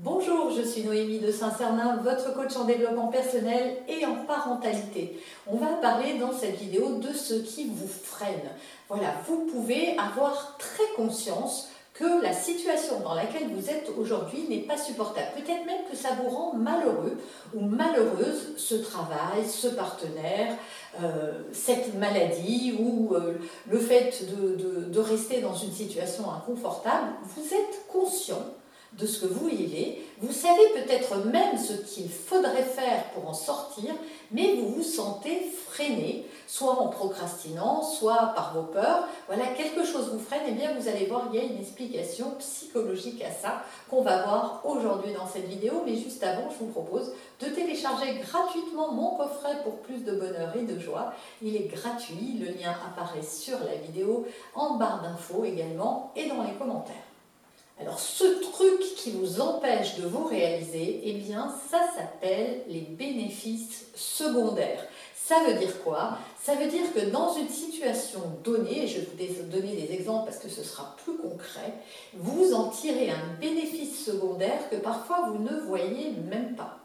[0.00, 5.18] Bonjour, je suis Noémie de Saint-Cernin, votre coach en développement personnel et en parentalité.
[5.46, 8.50] On va parler dans cette vidéo de ce qui vous freine.
[8.90, 14.66] Voilà, vous pouvez avoir très conscience que la situation dans laquelle vous êtes aujourd'hui n'est
[14.66, 15.28] pas supportable.
[15.34, 17.16] Peut-être même que ça vous rend malheureux
[17.54, 20.56] ou malheureuse ce travail, ce partenaire,
[21.02, 23.38] euh, cette maladie ou euh,
[23.70, 27.12] le fait de rester dans une situation inconfortable.
[27.34, 28.44] Vous êtes conscient
[28.92, 30.02] de ce que vous vivez.
[30.20, 33.94] Vous savez peut-être même ce qu'il faudrait faire pour en sortir,
[34.30, 39.06] mais vous vous sentez freiné, soit en procrastinant, soit par vos peurs.
[39.26, 41.58] Voilà, quelque chose vous freine, et eh bien vous allez voir, il y a une
[41.58, 45.82] explication psychologique à ça qu'on va voir aujourd'hui dans cette vidéo.
[45.84, 50.56] Mais juste avant, je vous propose de télécharger gratuitement mon coffret pour plus de bonheur
[50.56, 51.12] et de joie.
[51.42, 56.42] Il est gratuit, le lien apparaît sur la vidéo, en barre d'infos également et dans
[56.42, 57.05] les commentaires.
[57.78, 63.86] Alors ce truc qui vous empêche de vous réaliser, eh bien ça s'appelle les bénéfices
[63.94, 64.82] secondaires.
[65.14, 66.18] Ça veut dire quoi?
[66.40, 70.24] Ça veut dire que dans une situation donnée, et je vais vous donner des exemples
[70.24, 71.74] parce que ce sera plus concret,
[72.14, 76.78] vous en tirez un bénéfice secondaire que parfois vous ne voyez même pas.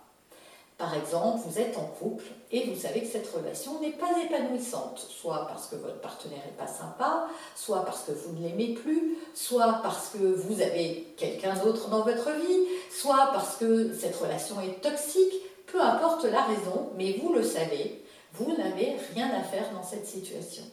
[0.81, 4.97] Par exemple, vous êtes en couple et vous savez que cette relation n'est pas épanouissante,
[4.97, 9.15] soit parce que votre partenaire n'est pas sympa, soit parce que vous ne l'aimez plus,
[9.35, 14.59] soit parce que vous avez quelqu'un d'autre dans votre vie, soit parce que cette relation
[14.59, 15.35] est toxique,
[15.67, 18.03] peu importe la raison, mais vous le savez,
[18.33, 20.63] vous n'avez rien à faire dans cette situation.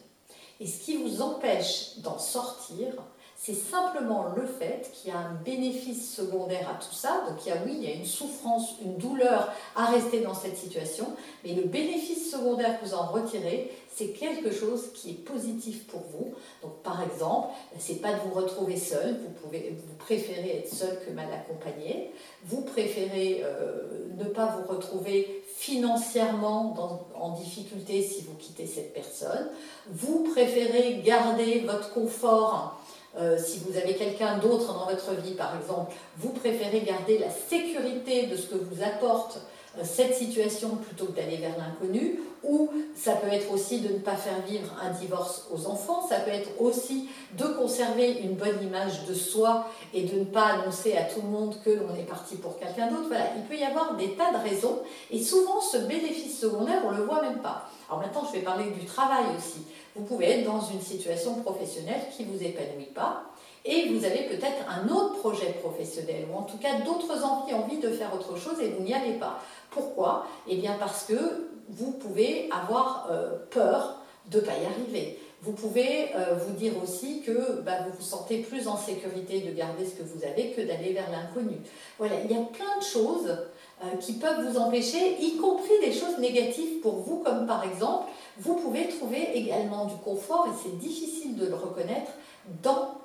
[0.59, 2.95] Et ce qui vous empêche d'en sortir,
[3.41, 7.23] c'est simplement le fait qu'il y a un bénéfice secondaire à tout ça.
[7.29, 10.33] Donc il y a, oui, il y a une souffrance, une douleur à rester dans
[10.33, 11.07] cette situation,
[11.45, 16.01] mais le bénéfice secondaire que vous en retirez, c'est quelque chose qui est positif pour
[16.11, 16.33] vous.
[16.61, 21.27] Donc par exemple, c'est pas de vous retrouver seul, vous, préférez être seul que mal
[21.33, 22.11] accompagné,
[22.43, 29.49] vous préférez euh, ne pas vous retrouver financièrement en difficulté si vous quittez cette personne,
[29.89, 32.78] vous préférez garder votre confort
[33.17, 37.29] euh, si vous avez quelqu'un d'autre dans votre vie, par exemple, vous préférez garder la
[37.29, 39.39] sécurité de ce que vous apporte
[39.83, 44.15] cette situation plutôt que d'aller vers l'inconnu, ou ça peut être aussi de ne pas
[44.15, 49.05] faire vivre un divorce aux enfants, ça peut être aussi de conserver une bonne image
[49.05, 52.35] de soi et de ne pas annoncer à tout le monde que l'on est parti
[52.35, 53.09] pour quelqu'un d'autre.
[53.09, 54.79] Voilà, il peut y avoir des tas de raisons,
[55.11, 57.69] et souvent ce bénéfice secondaire, on ne le voit même pas.
[57.89, 59.65] Alors maintenant, je vais parler du travail aussi.
[59.95, 63.23] Vous pouvez être dans une situation professionnelle qui ne vous épanouit pas
[63.65, 67.77] et vous avez peut-être un autre projet professionnel ou en tout cas d'autres envies, envie
[67.77, 69.39] de faire autre chose et vous n'y allez pas.
[69.71, 70.25] Pourquoi?
[70.47, 75.19] Eh bien parce que vous pouvez avoir euh, peur de ne pas y arriver.
[75.41, 79.53] Vous pouvez euh, vous dire aussi que bah, vous vous sentez plus en sécurité de
[79.53, 81.57] garder ce que vous avez que d'aller vers l'inconnu.
[81.97, 83.37] Voilà, il y a plein de choses
[83.83, 88.09] euh, qui peuvent vous empêcher, y compris des choses négatives pour vous, comme par exemple,
[88.37, 92.11] vous pouvez trouver également du confort, et c'est difficile de le reconnaître,
[92.61, 92.98] dans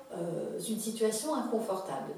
[0.69, 2.13] une situation inconfortable.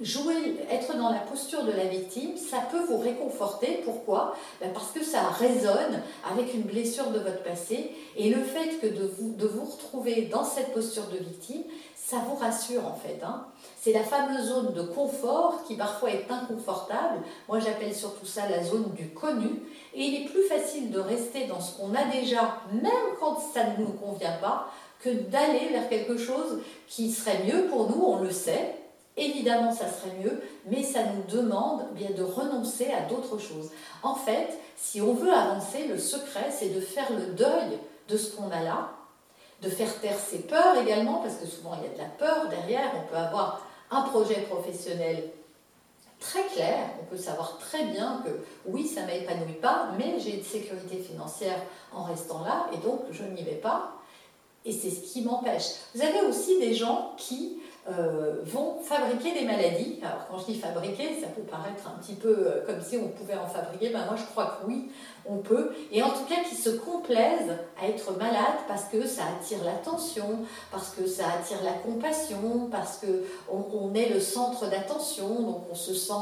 [0.00, 3.82] Jouer, être dans la posture de la victime, ça peut vous réconforter.
[3.84, 4.34] Pourquoi?
[4.60, 6.00] Ben Parce que ça résonne
[6.30, 10.22] avec une blessure de votre passé et le fait que de vous, de vous retrouver
[10.22, 11.64] dans cette posture de victime,
[12.10, 13.20] ça vous rassure en fait.
[13.22, 13.46] Hein.
[13.80, 17.22] C'est la fameuse zone de confort qui parfois est inconfortable.
[17.46, 19.62] Moi j'appelle surtout ça la zone du connu.
[19.94, 23.64] Et il est plus facile de rester dans ce qu'on a déjà, même quand ça
[23.64, 24.68] ne nous convient pas,
[25.00, 28.74] que d'aller vers quelque chose qui serait mieux pour nous, on le sait.
[29.16, 33.70] Évidemment, ça serait mieux, mais ça nous demande bien de renoncer à d'autres choses.
[34.02, 38.34] En fait, si on veut avancer, le secret, c'est de faire le deuil de ce
[38.34, 38.90] qu'on a là,
[39.62, 42.48] de faire taire ses peurs également, parce que souvent il y a de la peur
[42.48, 42.92] derrière.
[42.96, 45.30] On peut avoir un projet professionnel
[46.18, 48.30] très clair, on peut savoir très bien que
[48.66, 51.60] oui, ça ne m'épanouit pas, mais j'ai une sécurité financière
[51.92, 53.99] en restant là, et donc je n'y vais pas.
[54.64, 55.64] Et c'est ce qui m'empêche.
[55.94, 57.58] Vous avez aussi des gens qui
[57.98, 59.98] euh, vont fabriquer des maladies.
[60.02, 63.08] Alors quand je dis fabriquer, ça peut paraître un petit peu euh, comme si on
[63.08, 63.90] pouvait en fabriquer.
[63.90, 64.90] Ben moi je crois que oui,
[65.26, 65.72] on peut.
[65.92, 70.40] Et en tout cas qui se complaisent à être malades parce que ça attire l'attention,
[70.70, 75.74] parce que ça attire la compassion, parce que on, est le centre d'attention, donc on
[75.74, 76.12] se sent,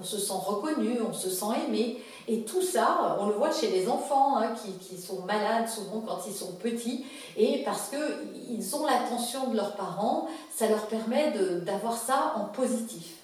[0.00, 2.02] on se sent reconnu, on se sent aimé.
[2.26, 6.02] Et tout ça, on le voit chez les enfants hein, qui, qui, sont malades souvent
[6.06, 11.17] quand ils sont petits, et parce qu'ils ont l'attention de leurs parents, ça leur permet
[11.64, 13.16] d'avoir ça en positif.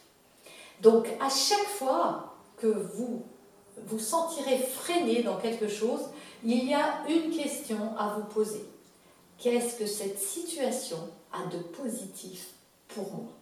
[0.80, 3.22] Donc à chaque fois que vous
[3.86, 6.02] vous sentirez freiné dans quelque chose,
[6.44, 8.64] il y a une question à vous poser.
[9.38, 10.98] Qu'est-ce que cette situation
[11.32, 12.50] a de positif
[12.88, 13.32] pour moi?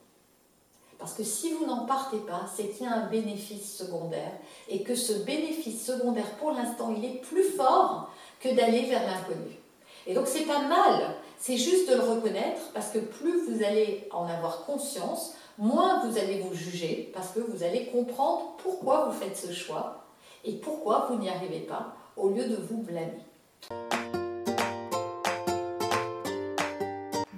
[0.99, 4.33] Parce que si vous n'en partez pas, c'est qu'il y a un bénéfice secondaire
[4.69, 8.11] et que ce bénéfice secondaire, pour l'instant, il est plus fort
[8.41, 9.59] que d'aller vers l'inconnu.
[10.07, 14.07] Et donc c'est pas mal, c'est juste de le reconnaître parce que plus vous allez
[14.13, 19.13] en avoir conscience, moins vous allez vous juger parce que vous allez comprendre pourquoi vous
[19.13, 20.05] faites ce choix
[20.45, 23.19] et pourquoi vous n'y arrivez pas au lieu de vous blâmer.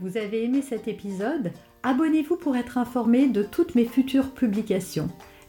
[0.02, 1.50] Vous avez aimé cet épisode?
[1.82, 5.08] Abonnez-vous pour être informé de toutes mes futures publications.